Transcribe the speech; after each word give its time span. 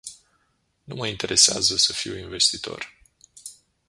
Nu 0.83 0.95
mă 0.95 1.07
interesează 1.07 1.77
să 1.77 1.93
fiu 1.93 2.17
investitor. 2.17 2.93